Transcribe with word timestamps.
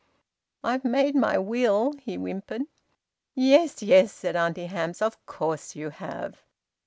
"I've 0.63 0.83
made 0.83 1.13
my 1.15 1.37
will," 1.37 1.93
he 2.01 2.15
whimpered. 2.15 2.63
"Yes, 3.35 3.83
yes," 3.83 4.11
said 4.11 4.35
Auntie 4.35 4.65
Hamps. 4.65 4.99
"Of 4.99 5.23
course 5.27 5.75
you 5.75 5.91
have!" 5.91 6.41